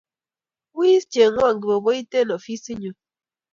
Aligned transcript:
wiss 0.77 1.03
chenguo 1.11 1.49
kibokoit 1.59 2.11
en 2.19 2.29
ofisitnyu 2.37 2.91